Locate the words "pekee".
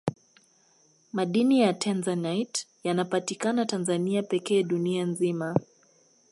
4.23-4.63